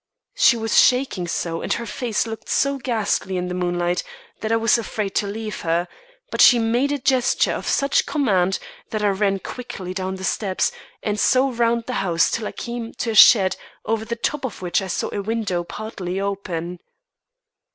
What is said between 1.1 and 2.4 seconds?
so and her face